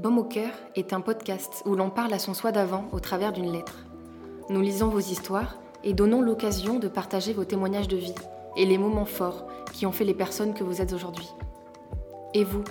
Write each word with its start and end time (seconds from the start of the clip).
Baume 0.00 0.16
au 0.16 0.24
cœur 0.24 0.52
est 0.76 0.94
un 0.94 1.02
podcast 1.02 1.62
où 1.66 1.74
l'on 1.74 1.90
parle 1.90 2.14
à 2.14 2.18
son 2.18 2.32
soi 2.32 2.52
d'avant 2.52 2.88
au 2.92 3.00
travers 3.00 3.34
d'une 3.34 3.52
lettre. 3.52 3.84
Nous 4.48 4.62
lisons 4.62 4.88
vos 4.88 4.98
histoires 4.98 5.58
et 5.84 5.92
donnons 5.92 6.22
l'occasion 6.22 6.78
de 6.78 6.88
partager 6.88 7.34
vos 7.34 7.44
témoignages 7.44 7.86
de 7.86 7.98
vie 7.98 8.14
et 8.56 8.64
les 8.64 8.78
moments 8.78 9.04
forts 9.04 9.46
qui 9.74 9.84
ont 9.84 9.92
fait 9.92 10.06
les 10.06 10.14
personnes 10.14 10.54
que 10.54 10.64
vous 10.64 10.80
êtes 10.80 10.94
aujourd'hui. 10.94 11.28
Et 12.32 12.44
vous, 12.44 12.64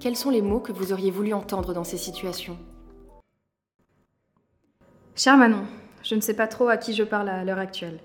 quels 0.00 0.16
sont 0.16 0.30
les 0.30 0.42
mots 0.42 0.58
que 0.58 0.72
vous 0.72 0.92
auriez 0.92 1.12
voulu 1.12 1.32
entendre 1.34 1.72
dans 1.72 1.84
ces 1.84 1.98
situations? 1.98 2.58
Cher 5.14 5.36
Manon, 5.36 5.66
je 6.02 6.16
ne 6.16 6.20
sais 6.20 6.34
pas 6.34 6.48
trop 6.48 6.66
à 6.66 6.78
qui 6.78 6.94
je 6.94 7.04
parle 7.04 7.28
à 7.28 7.44
l'heure 7.44 7.60
actuelle. 7.60 8.00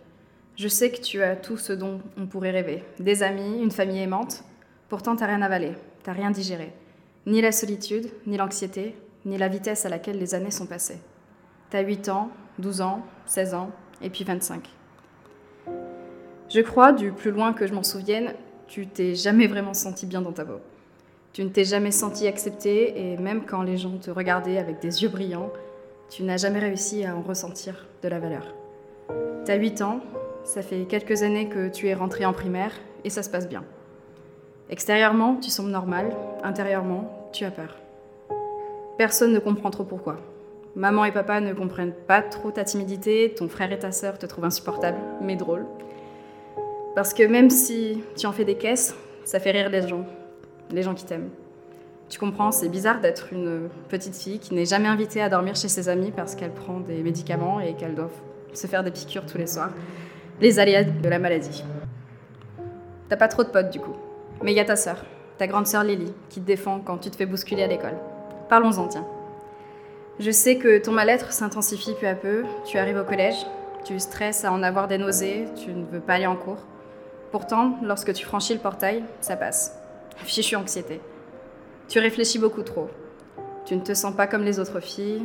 Je 0.55 0.68
sais 0.68 0.91
que 0.91 1.02
tu 1.02 1.23
as 1.23 1.36
tout 1.36 1.57
ce 1.57 1.73
dont 1.73 2.00
on 2.16 2.28
pourrait 2.28 2.52
rêver. 2.52 2.84
Des 3.00 3.23
amis, 3.23 3.59
une 3.59 3.71
famille 3.71 4.04
aimante. 4.04 4.43
Pourtant, 4.88 5.16
t'as 5.16 5.25
rien 5.25 5.41
avalé, 5.41 5.71
t'as 6.04 6.14
rien 6.14 6.30
digéré. 6.30 6.71
Ni 7.27 7.39
la 7.39 7.52
solitude, 7.52 8.09
ni 8.25 8.35
l'anxiété, 8.35 8.95
ni 9.25 9.38
la 9.38 9.48
vitesse 9.48 9.85
à 9.85 9.89
laquelle 9.89 10.17
les 10.17 10.34
années 10.34 10.49
sont 10.49 10.66
passées. 10.66 10.99
T'as 11.70 11.81
8 11.81 12.09
ans, 12.09 12.31
12 12.57 12.81
ans, 12.81 13.05
16 13.27 13.53
ans, 13.53 13.70
et 14.02 14.09
puis 14.09 14.23
25. 14.23 14.67
Je 16.49 16.62
crois, 16.62 16.91
du 16.91 17.12
plus 17.12 17.29
loin 17.29 17.53
que 17.53 17.67
je 17.67 17.73
m'en 17.73 17.84
souvienne, 17.84 18.34
tu 18.67 18.88
t'es 18.88 19.13
jamais 19.13 19.45
vraiment 19.45 19.76
senti 19.76 20.07
bien 20.07 20.21
dans 20.21 20.31
ta 20.31 20.45
peau. 20.45 20.59
Tu 21.31 21.43
ne 21.43 21.49
t'es 21.49 21.63
jamais 21.63 21.91
senti 21.91 22.26
accepté, 22.26 22.99
et 22.99 23.17
même 23.17 23.45
quand 23.45 23.62
les 23.62 23.77
gens 23.77 23.98
te 23.98 24.09
regardaient 24.09 24.57
avec 24.57 24.81
des 24.81 25.03
yeux 25.03 25.09
brillants, 25.09 25.53
tu 26.09 26.23
n'as 26.23 26.38
jamais 26.38 26.59
réussi 26.59 27.05
à 27.05 27.15
en 27.15 27.21
ressentir 27.21 27.88
de 28.01 28.07
la 28.07 28.20
valeur. 28.20 28.55
T'as 29.45 29.57
8 29.57 29.81
ans, 29.84 30.01
ça 30.43 30.63
fait 30.63 30.85
quelques 30.85 31.21
années 31.21 31.49
que 31.49 31.70
tu 31.70 31.88
es 31.88 31.93
rentré 31.93 32.26
en 32.26 32.34
primaire, 32.34 32.73
et 33.03 33.12
ça 33.12 33.21
se 33.21 33.29
passe 33.29 33.48
bien. 33.48 33.63
Extérieurement, 34.71 35.35
tu 35.35 35.49
sembles 35.49 35.70
normal, 35.70 36.16
intérieurement, 36.43 37.29
tu 37.34 37.43
as 37.43 37.52
peur. 37.52 37.75
Personne 38.98 39.34
ne 39.34 39.40
comprend 39.40 39.70
trop 39.70 39.84
pourquoi. 39.84 40.15
Maman 40.77 41.04
et 41.04 41.12
papa 41.12 41.41
ne 41.41 41.51
comprennent 41.54 41.91
pas 42.07 42.21
trop 42.21 42.51
ta 42.51 42.63
timidité, 42.63 43.34
ton 43.35 43.49
frère 43.49 43.73
et 43.73 43.79
ta 43.79 43.91
sœur 43.91 44.18
te 44.18 44.26
trouvent 44.26 44.46
insupportable, 44.46 44.98
mais 45.20 45.35
drôle. 45.35 45.65
Parce 46.96 47.13
que 47.13 47.23
même 47.23 47.49
si 47.49 48.01
tu 48.15 48.26
en 48.27 48.31
fais 48.31 48.46
des 48.46 48.55
caisses, 48.55 48.96
ça 49.26 49.41
fait 49.41 49.51
rire 49.51 49.70
les 49.70 49.85
gens, 49.85 50.05
les 50.70 50.84
gens 50.84 50.93
qui 50.93 51.03
t'aiment. 51.03 51.31
Tu 52.07 52.18
comprends, 52.18 52.53
c'est 52.53 52.70
bizarre 52.70 53.01
d'être 53.01 53.34
une 53.34 53.68
petite 53.90 54.15
fille 54.15 54.40
qui 54.40 54.53
n'est 54.53 54.65
jamais 54.65 54.87
invitée 54.87 55.21
à 55.21 55.27
dormir 55.27 55.57
chez 55.57 55.68
ses 55.68 55.90
amis 55.90 56.13
parce 56.15 56.34
qu'elle 56.34 56.53
prend 56.53 56.79
des 56.79 57.03
médicaments 57.03 57.59
et 57.59 57.74
qu'elle 57.74 57.93
doit 57.96 58.09
se 58.53 58.68
faire 58.68 58.85
des 58.85 58.91
piqûres 58.91 59.26
tous 59.26 59.37
les 59.37 59.48
soirs. 59.48 59.71
Les 60.40 60.59
aléas 60.59 60.85
de 60.85 61.09
la 61.09 61.20
maladie. 61.20 61.65
T'as 63.09 63.18
pas 63.18 63.27
trop 63.27 63.43
de 63.43 63.49
potes 63.49 63.70
du 63.70 63.81
coup. 63.81 63.96
Mais 64.44 64.51
il 64.51 64.56
y 64.56 64.59
a 64.59 64.66
ta 64.66 64.75
sœur, 64.75 65.06
ta 65.38 65.47
grande 65.47 65.67
sœur 65.67 65.84
Lily, 65.84 66.13
qui 66.29 66.41
te 66.41 66.45
défend 66.45 66.79
quand 66.79 66.97
tu 66.97 67.09
te 67.09 67.16
fais 67.16 67.25
bousculer 67.25 67.63
à 67.63 67.67
l'école. 67.67 67.97
Parlons-en, 68.50 68.88
tiens. 68.88 69.06
Je 70.19 70.31
sais 70.31 70.57
que 70.57 70.78
ton 70.78 70.91
mal-être 70.91 71.31
s'intensifie 71.31 71.95
peu 72.00 72.07
à 72.07 72.16
peu. 72.16 72.44
Tu 72.66 72.78
arrives 72.78 72.97
au 72.97 73.03
collège, 73.03 73.45
tu 73.84 74.00
stresses 74.00 74.45
à 74.45 74.51
en 74.51 74.62
avoir 74.62 74.88
des 74.88 74.97
nausées, 74.97 75.45
tu 75.56 75.72
ne 75.72 75.85
veux 75.85 76.00
pas 76.00 76.16
aller 76.16 76.28
en 76.28 76.35
cours. 76.35 76.66
Pourtant, 77.31 77.78
lorsque 77.81 78.13
tu 78.13 78.25
franchis 78.25 78.53
le 78.53 78.59
portail, 78.59 79.03
ça 79.22 79.35
passe. 79.35 79.79
Fichue 80.17 80.56
anxiété. 80.56 81.01
Tu 81.88 82.00
réfléchis 82.00 82.39
beaucoup 82.39 82.63
trop. 82.63 82.89
Tu 83.66 83.75
ne 83.75 83.81
te 83.81 83.94
sens 83.94 84.16
pas 84.16 84.28
comme 84.28 84.44
les 84.44 84.59
autres 84.59 84.79
filles, 84.79 85.23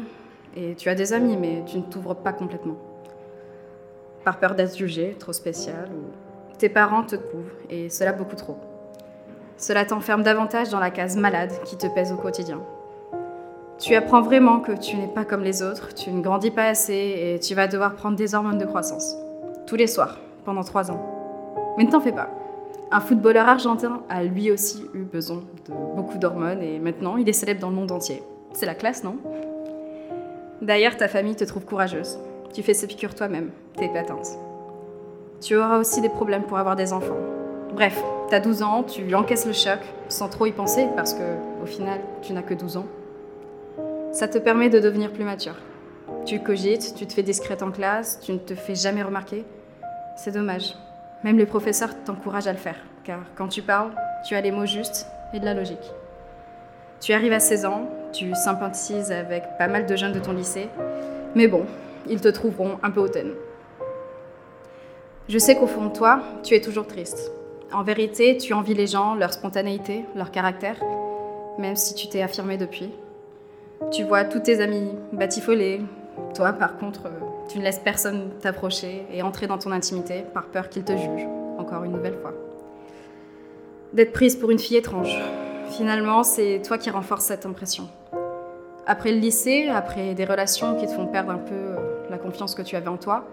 et 0.54 0.74
tu 0.74 0.88
as 0.88 0.94
des 0.94 1.12
amis, 1.12 1.36
mais 1.36 1.64
tu 1.66 1.78
ne 1.78 1.82
t'ouvres 1.82 2.14
pas 2.14 2.32
complètement. 2.32 2.76
Par 4.24 4.38
peur 4.38 4.54
d'être 4.54 4.76
jugée, 4.76 5.16
trop 5.18 5.32
spécial, 5.32 5.88
tes 6.58 6.68
parents 6.68 7.02
te 7.02 7.16
couvrent, 7.16 7.50
et 7.70 7.90
cela 7.90 8.12
beaucoup 8.12 8.36
trop. 8.36 8.58
Cela 9.58 9.84
t'enferme 9.84 10.22
davantage 10.22 10.68
dans 10.68 10.80
la 10.80 10.90
case 10.90 11.16
malade 11.16 11.50
qui 11.64 11.76
te 11.76 11.86
pèse 11.86 12.12
au 12.12 12.16
quotidien. 12.16 12.60
Tu 13.78 13.94
apprends 13.94 14.22
vraiment 14.22 14.60
que 14.60 14.72
tu 14.72 14.96
n'es 14.96 15.06
pas 15.06 15.24
comme 15.24 15.42
les 15.42 15.62
autres, 15.62 15.94
tu 15.94 16.10
ne 16.10 16.22
grandis 16.22 16.50
pas 16.50 16.64
assez 16.64 16.92
et 16.94 17.40
tu 17.40 17.54
vas 17.54 17.66
devoir 17.66 17.94
prendre 17.94 18.16
des 18.16 18.34
hormones 18.34 18.58
de 18.58 18.64
croissance. 18.64 19.16
Tous 19.66 19.76
les 19.76 19.86
soirs, 19.86 20.18
pendant 20.44 20.62
trois 20.62 20.90
ans. 20.90 21.00
Mais 21.76 21.84
ne 21.84 21.90
t'en 21.90 22.00
fais 22.00 22.12
pas. 22.12 22.28
Un 22.90 23.00
footballeur 23.00 23.48
argentin 23.48 24.02
a 24.08 24.22
lui 24.22 24.50
aussi 24.50 24.84
eu 24.94 25.02
besoin 25.02 25.42
de 25.68 25.74
beaucoup 25.96 26.18
d'hormones 26.18 26.62
et 26.62 26.78
maintenant 26.78 27.16
il 27.16 27.28
est 27.28 27.34
célèbre 27.34 27.60
dans 27.60 27.70
le 27.70 27.76
monde 27.76 27.92
entier. 27.92 28.22
C'est 28.52 28.66
la 28.66 28.74
classe, 28.74 29.04
non? 29.04 29.16
D'ailleurs, 30.62 30.96
ta 30.96 31.08
famille 31.08 31.36
te 31.36 31.44
trouve 31.44 31.64
courageuse. 31.64 32.18
Tu 32.52 32.62
fais 32.62 32.74
ces 32.74 32.86
piqûres 32.86 33.14
toi-même, 33.14 33.50
t'es 33.76 33.86
épatante. 33.86 34.28
Tu 35.40 35.56
auras 35.56 35.78
aussi 35.78 36.00
des 36.00 36.08
problèmes 36.08 36.44
pour 36.44 36.56
avoir 36.56 36.76
des 36.76 36.92
enfants. 36.92 37.18
Bref, 37.74 38.02
t'as 38.28 38.40
12 38.40 38.62
ans, 38.62 38.82
tu 38.82 39.14
encaisses 39.14 39.46
le 39.46 39.52
choc 39.52 39.78
sans 40.08 40.28
trop 40.28 40.46
y 40.46 40.52
penser 40.52 40.86
parce 40.96 41.14
que, 41.14 41.22
au 41.62 41.66
final, 41.66 42.00
tu 42.22 42.32
n'as 42.32 42.42
que 42.42 42.54
12 42.54 42.78
ans. 42.78 42.86
Ça 44.12 44.28
te 44.28 44.38
permet 44.38 44.68
de 44.68 44.78
devenir 44.78 45.12
plus 45.12 45.24
mature. 45.24 45.56
Tu 46.24 46.40
cogites, 46.40 46.94
tu 46.96 47.06
te 47.06 47.12
fais 47.12 47.22
discrète 47.22 47.62
en 47.62 47.70
classe, 47.70 48.18
tu 48.20 48.32
ne 48.32 48.38
te 48.38 48.54
fais 48.54 48.74
jamais 48.74 49.02
remarquer. 49.02 49.44
C'est 50.16 50.32
dommage. 50.32 50.74
Même 51.24 51.38
les 51.38 51.46
professeurs 51.46 51.90
t'encouragent 52.04 52.46
à 52.46 52.52
le 52.52 52.58
faire, 52.58 52.76
car 53.04 53.20
quand 53.36 53.48
tu 53.48 53.62
parles, 53.62 53.90
tu 54.26 54.34
as 54.34 54.40
les 54.40 54.50
mots 54.50 54.66
justes 54.66 55.06
et 55.32 55.40
de 55.40 55.44
la 55.44 55.54
logique. 55.54 55.92
Tu 57.00 57.12
arrives 57.12 57.32
à 57.32 57.40
16 57.40 57.66
ans, 57.66 57.88
tu 58.12 58.34
sympathises 58.34 59.12
avec 59.12 59.44
pas 59.58 59.68
mal 59.68 59.86
de 59.86 59.96
jeunes 59.96 60.12
de 60.12 60.18
ton 60.18 60.32
lycée, 60.32 60.68
mais 61.34 61.46
bon, 61.46 61.64
ils 62.08 62.20
te 62.20 62.28
trouveront 62.28 62.78
un 62.82 62.90
peu 62.90 63.00
hautaine. 63.00 63.32
Je 65.28 65.38
sais 65.38 65.56
qu'au 65.56 65.66
fond 65.66 65.86
de 65.86 65.92
toi, 65.92 66.22
tu 66.42 66.54
es 66.54 66.60
toujours 66.60 66.86
triste. 66.86 67.32
En 67.72 67.82
vérité, 67.82 68.36
tu 68.36 68.52
envies 68.54 68.74
les 68.74 68.86
gens, 68.86 69.16
leur 69.16 69.32
spontanéité, 69.32 70.04
leur 70.14 70.30
caractère, 70.30 70.76
même 71.58 71.74
si 71.74 71.94
tu 71.94 72.08
t'es 72.08 72.22
affirmé 72.22 72.56
depuis. 72.56 72.90
Tu 73.90 74.04
vois 74.04 74.24
tous 74.24 74.40
tes 74.40 74.60
amis 74.60 74.90
batifolés. 75.12 75.80
Toi, 76.34 76.52
par 76.52 76.78
contre, 76.78 77.06
euh, 77.06 77.10
tu 77.48 77.58
ne 77.58 77.64
laisses 77.64 77.80
personne 77.80 78.30
t'approcher 78.40 79.04
et 79.12 79.22
entrer 79.22 79.48
dans 79.48 79.58
ton 79.58 79.72
intimité 79.72 80.24
par 80.32 80.46
peur 80.46 80.68
qu'ils 80.68 80.84
te 80.84 80.92
jugent, 80.92 81.26
encore 81.58 81.82
une 81.82 81.92
nouvelle 81.92 82.16
fois. 82.22 82.32
D'être 83.92 84.12
prise 84.12 84.36
pour 84.36 84.50
une 84.50 84.58
fille 84.58 84.76
étrange. 84.76 85.18
Finalement, 85.70 86.22
c'est 86.22 86.62
toi 86.64 86.78
qui 86.78 86.90
renforce 86.90 87.24
cette 87.24 87.46
impression. 87.46 87.88
Après 88.86 89.10
le 89.10 89.18
lycée, 89.18 89.68
après 89.68 90.14
des 90.14 90.24
relations 90.24 90.76
qui 90.76 90.86
te 90.86 90.92
font 90.92 91.06
perdre 91.06 91.32
un 91.32 91.38
peu 91.38 91.54
euh, 91.54 91.76
la 92.10 92.18
confiance 92.18 92.54
que 92.54 92.62
tu 92.62 92.76
avais 92.76 92.88
en 92.88 92.96
toi, 92.96 93.24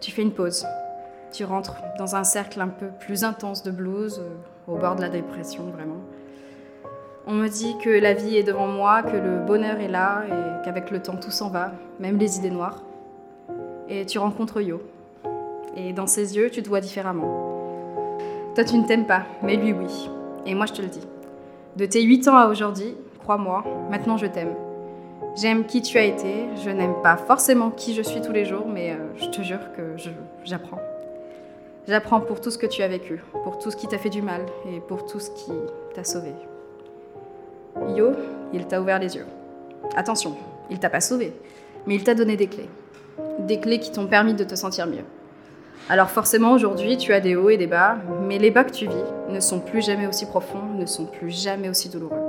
tu 0.00 0.10
fais 0.10 0.22
une 0.22 0.32
pause 0.32 0.66
tu 1.32 1.44
rentres 1.44 1.76
dans 1.98 2.16
un 2.16 2.24
cercle 2.24 2.60
un 2.60 2.68
peu 2.68 2.86
plus 3.00 3.24
intense 3.24 3.62
de 3.62 3.70
blues, 3.70 4.20
euh, 4.20 4.72
au 4.72 4.76
bord 4.76 4.96
de 4.96 5.00
la 5.00 5.08
dépression 5.08 5.64
vraiment. 5.64 6.00
On 7.26 7.32
me 7.32 7.48
dit 7.48 7.76
que 7.82 7.90
la 7.90 8.14
vie 8.14 8.36
est 8.36 8.42
devant 8.42 8.66
moi, 8.66 9.02
que 9.02 9.16
le 9.16 9.38
bonheur 9.46 9.80
est 9.80 9.88
là 9.88 10.24
et 10.26 10.64
qu'avec 10.64 10.90
le 10.90 11.02
temps 11.02 11.16
tout 11.16 11.30
s'en 11.30 11.50
va, 11.50 11.72
même 12.00 12.18
les 12.18 12.38
idées 12.38 12.50
noires. 12.50 12.82
Et 13.88 14.06
tu 14.06 14.18
rencontres 14.18 14.60
Yo. 14.60 14.80
Et 15.76 15.92
dans 15.92 16.06
ses 16.06 16.36
yeux, 16.36 16.50
tu 16.50 16.62
te 16.62 16.68
vois 16.68 16.80
différemment. 16.80 17.48
Toi, 18.54 18.64
tu 18.64 18.76
ne 18.76 18.86
t'aimes 18.86 19.06
pas, 19.06 19.24
mais 19.42 19.56
lui, 19.56 19.72
oui. 19.72 20.10
Et 20.46 20.54
moi, 20.54 20.66
je 20.66 20.72
te 20.72 20.82
le 20.82 20.88
dis. 20.88 21.06
De 21.76 21.86
tes 21.86 22.02
8 22.02 22.28
ans 22.28 22.36
à 22.36 22.48
aujourd'hui, 22.48 22.96
crois-moi, 23.20 23.62
maintenant 23.90 24.16
je 24.16 24.26
t'aime. 24.26 24.54
J'aime 25.36 25.66
qui 25.66 25.82
tu 25.82 25.98
as 25.98 26.04
été, 26.04 26.46
je 26.64 26.70
n'aime 26.70 26.94
pas 27.02 27.16
forcément 27.16 27.70
qui 27.70 27.94
je 27.94 28.02
suis 28.02 28.20
tous 28.20 28.32
les 28.32 28.44
jours, 28.44 28.66
mais 28.66 28.92
euh, 28.92 28.96
je 29.16 29.26
te 29.26 29.42
jure 29.42 29.60
que 29.76 29.94
j'apprends. 30.44 30.80
J'apprends 31.88 32.20
pour 32.20 32.42
tout 32.42 32.50
ce 32.50 32.58
que 32.58 32.66
tu 32.66 32.82
as 32.82 32.88
vécu, 32.88 33.22
pour 33.44 33.58
tout 33.58 33.70
ce 33.70 33.76
qui 33.76 33.88
t'a 33.88 33.96
fait 33.96 34.10
du 34.10 34.20
mal 34.20 34.42
et 34.70 34.78
pour 34.78 35.06
tout 35.06 35.20
ce 35.20 35.30
qui 35.30 35.52
t'a 35.94 36.04
sauvé. 36.04 36.34
Yo, 37.96 38.10
il 38.52 38.66
t'a 38.66 38.82
ouvert 38.82 38.98
les 38.98 39.16
yeux. 39.16 39.24
Attention, 39.96 40.36
il 40.68 40.78
t'a 40.78 40.90
pas 40.90 41.00
sauvé, 41.00 41.32
mais 41.86 41.94
il 41.94 42.04
t'a 42.04 42.14
donné 42.14 42.36
des 42.36 42.46
clés. 42.46 42.68
Des 43.38 43.58
clés 43.58 43.80
qui 43.80 43.90
t'ont 43.90 44.06
permis 44.06 44.34
de 44.34 44.44
te 44.44 44.54
sentir 44.54 44.86
mieux. 44.86 45.04
Alors 45.88 46.10
forcément, 46.10 46.52
aujourd'hui, 46.52 46.98
tu 46.98 47.14
as 47.14 47.20
des 47.20 47.36
hauts 47.36 47.48
et 47.48 47.56
des 47.56 47.66
bas, 47.66 47.96
mais 48.20 48.36
les 48.36 48.50
bas 48.50 48.64
que 48.64 48.72
tu 48.72 48.86
vis 48.86 49.04
ne 49.30 49.40
sont 49.40 49.60
plus 49.60 49.80
jamais 49.80 50.06
aussi 50.06 50.26
profonds, 50.26 50.74
ne 50.76 50.84
sont 50.84 51.06
plus 51.06 51.30
jamais 51.30 51.70
aussi 51.70 51.88
douloureux. 51.88 52.20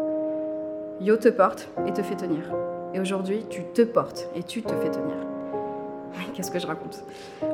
Yo 1.01 1.17
te 1.17 1.27
porte 1.27 1.67
et 1.85 1.91
te 1.91 2.01
fait 2.01 2.15
tenir. 2.15 2.44
Et 2.94 3.01
aujourd'hui, 3.01 3.45
tu 3.50 3.65
te 3.73 3.81
portes 3.81 4.29
et 4.38 4.44
tu 4.44 4.62
te 4.62 4.73
fais 4.75 4.89
tenir. 4.89 5.17
Qu'est-ce 6.33 6.50
que 6.50 6.59
je 6.59 6.67
raconte? 6.67 7.03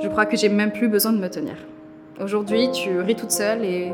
Je 0.04 0.08
crois 0.08 0.28
que 0.28 0.38
j'ai 0.38 0.50
même 0.50 0.72
plus 0.72 0.88
besoin 0.88 1.12
de 1.12 1.18
me 1.18 1.30
tenir. 1.32 1.56
Aujourd'hui, 2.22 2.72
tu 2.72 2.98
ris 3.02 3.18
toute 3.18 3.32
seule 3.32 3.66
et 3.66 3.92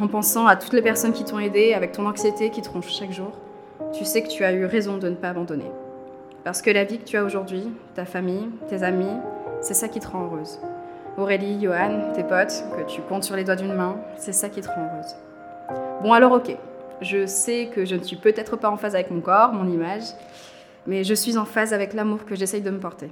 en 0.00 0.06
pensant 0.06 0.46
à 0.46 0.54
toutes 0.54 0.72
les 0.74 0.82
personnes 0.82 1.12
qui 1.12 1.24
t'ont 1.24 1.40
aidé, 1.40 1.74
avec 1.74 1.90
ton 1.90 2.06
anxiété 2.06 2.50
qui 2.50 2.62
te 2.62 2.70
ronge 2.70 2.86
chaque 2.86 3.10
jour, 3.10 3.32
tu 3.92 4.04
sais 4.04 4.22
que 4.22 4.28
tu 4.28 4.44
as 4.44 4.52
eu 4.52 4.64
raison 4.64 4.96
de 4.96 5.08
ne 5.08 5.16
pas 5.16 5.30
abandonner. 5.30 5.72
Parce 6.44 6.62
que 6.62 6.70
la 6.70 6.84
vie 6.84 6.98
que 6.98 7.04
tu 7.04 7.16
as 7.16 7.24
aujourd'hui, 7.24 7.68
ta 7.96 8.04
famille, 8.04 8.48
tes 8.68 8.84
amis, 8.84 9.16
c'est 9.60 9.74
ça 9.74 9.88
qui 9.88 9.98
te 9.98 10.06
rend 10.06 10.26
heureuse. 10.26 10.60
Aurélie, 11.16 11.60
Johan, 11.60 12.12
tes 12.14 12.22
potes, 12.22 12.62
que 12.76 12.88
tu 12.88 13.00
comptes 13.02 13.24
sur 13.24 13.34
les 13.34 13.42
doigts 13.42 13.56
d'une 13.56 13.74
main, 13.74 13.96
c'est 14.16 14.32
ça 14.32 14.48
qui 14.48 14.60
te 14.60 14.68
rend 14.68 14.80
heureuse. 14.80 15.16
Bon 16.04 16.12
alors 16.12 16.30
ok, 16.30 16.56
je 17.00 17.26
sais 17.26 17.70
que 17.74 17.84
je 17.84 17.96
ne 17.96 18.04
suis 18.04 18.16
peut-être 18.16 18.56
pas 18.56 18.70
en 18.70 18.76
phase 18.76 18.94
avec 18.94 19.10
mon 19.10 19.20
corps, 19.20 19.52
mon 19.52 19.68
image, 19.68 20.04
mais 20.86 21.02
je 21.02 21.14
suis 21.14 21.38
en 21.38 21.44
phase 21.44 21.72
avec 21.72 21.92
l'amour 21.92 22.24
que 22.24 22.36
j'essaye 22.36 22.62
de 22.62 22.70
me 22.70 22.78
porter. 22.78 23.10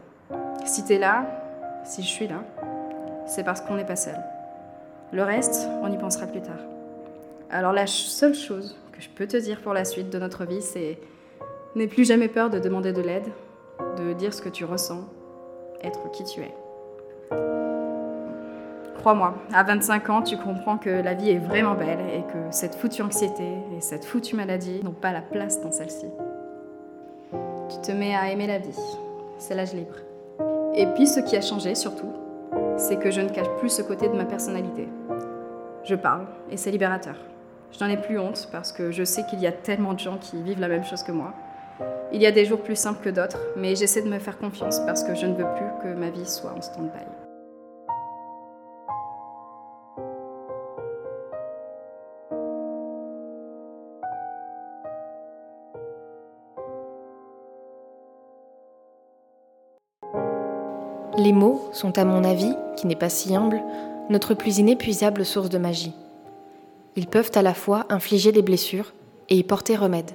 Si 0.64 0.84
tu 0.84 0.92
es 0.92 0.98
là, 0.98 1.26
si 1.82 2.02
je 2.02 2.08
suis 2.08 2.28
là, 2.28 2.42
c'est 3.26 3.44
parce 3.44 3.60
qu'on 3.60 3.74
n'est 3.74 3.84
pas 3.84 3.96
seul. 3.96 4.18
Le 5.12 5.22
reste, 5.22 5.68
on 5.82 5.92
y 5.92 5.98
pensera 5.98 6.26
plus 6.26 6.42
tard. 6.42 6.60
Alors 7.50 7.72
la 7.72 7.86
seule 7.86 8.34
chose 8.34 8.76
que 8.92 9.00
je 9.00 9.08
peux 9.08 9.26
te 9.26 9.36
dire 9.36 9.60
pour 9.60 9.72
la 9.72 9.84
suite 9.84 10.10
de 10.10 10.18
notre 10.18 10.44
vie, 10.44 10.62
c'est 10.62 10.98
n'aie 11.74 11.86
plus 11.86 12.04
jamais 12.04 12.28
peur 12.28 12.50
de 12.50 12.58
demander 12.58 12.92
de 12.92 13.02
l'aide, 13.02 13.28
de 13.98 14.12
dire 14.14 14.32
ce 14.32 14.42
que 14.42 14.48
tu 14.48 14.64
ressens, 14.64 15.04
être 15.82 16.10
qui 16.10 16.24
tu 16.24 16.40
es. 16.40 16.54
Crois-moi, 18.96 19.34
à 19.52 19.62
25 19.62 20.10
ans, 20.10 20.22
tu 20.22 20.36
comprends 20.36 20.78
que 20.78 20.90
la 20.90 21.14
vie 21.14 21.30
est 21.30 21.38
vraiment 21.38 21.74
belle 21.74 22.00
et 22.12 22.22
que 22.22 22.38
cette 22.50 22.74
foutue 22.74 23.02
anxiété 23.02 23.44
et 23.76 23.80
cette 23.80 24.04
foutue 24.04 24.34
maladie 24.34 24.80
n'ont 24.82 24.90
pas 24.90 25.12
la 25.12 25.20
place 25.20 25.60
dans 25.60 25.70
celle-ci. 25.70 26.06
Tu 27.68 27.80
te 27.82 27.92
mets 27.92 28.16
à 28.16 28.30
aimer 28.32 28.46
la 28.46 28.58
vie, 28.58 28.78
c'est 29.38 29.54
l'âge 29.54 29.74
libre. 29.74 29.94
Et 30.74 30.86
puis 30.86 31.06
ce 31.06 31.20
qui 31.20 31.36
a 31.36 31.40
changé 31.40 31.74
surtout, 31.74 32.10
c'est 32.76 32.98
que 32.98 33.10
je 33.10 33.20
ne 33.20 33.28
cache 33.28 33.48
plus 33.58 33.70
ce 33.70 33.82
côté 33.82 34.08
de 34.08 34.14
ma 34.14 34.24
personnalité. 34.24 34.88
Je 35.84 35.94
parle 35.94 36.26
et 36.50 36.56
c'est 36.56 36.70
libérateur. 36.70 37.16
Je 37.72 37.82
n'en 37.82 37.90
ai 37.90 37.96
plus 37.96 38.18
honte 38.18 38.48
parce 38.52 38.72
que 38.72 38.90
je 38.90 39.04
sais 39.04 39.24
qu'il 39.26 39.40
y 39.40 39.46
a 39.46 39.52
tellement 39.52 39.94
de 39.94 39.98
gens 39.98 40.18
qui 40.18 40.42
vivent 40.42 40.60
la 40.60 40.68
même 40.68 40.84
chose 40.84 41.02
que 41.02 41.12
moi. 41.12 41.32
Il 42.12 42.22
y 42.22 42.26
a 42.26 42.32
des 42.32 42.44
jours 42.44 42.60
plus 42.60 42.76
simples 42.76 43.02
que 43.02 43.10
d'autres, 43.10 43.40
mais 43.56 43.74
j'essaie 43.76 44.02
de 44.02 44.08
me 44.08 44.18
faire 44.18 44.38
confiance 44.38 44.80
parce 44.80 45.04
que 45.04 45.14
je 45.14 45.26
ne 45.26 45.34
veux 45.34 45.46
plus 45.56 45.82
que 45.82 45.94
ma 45.94 46.10
vie 46.10 46.26
soit 46.26 46.54
en 46.56 46.62
stand-by. 46.62 47.25
Les 61.18 61.32
mots 61.32 61.68
sont, 61.72 61.98
à 61.98 62.04
mon 62.04 62.24
avis, 62.24 62.52
qui 62.76 62.86
n'est 62.86 62.94
pas 62.94 63.08
si 63.08 63.34
humble, 63.34 63.62
notre 64.10 64.34
plus 64.34 64.58
inépuisable 64.58 65.24
source 65.24 65.48
de 65.48 65.58
magie. 65.58 65.94
Ils 66.94 67.06
peuvent 67.06 67.30
à 67.34 67.42
la 67.42 67.54
fois 67.54 67.86
infliger 67.88 68.32
des 68.32 68.42
blessures 68.42 68.92
et 69.30 69.36
y 69.36 69.42
porter 69.42 69.76
remède. 69.76 70.10